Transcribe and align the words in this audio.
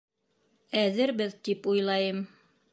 Әҙербеҙ, 0.85 1.37
тип 1.49 1.71
уйлайым. 1.75 2.27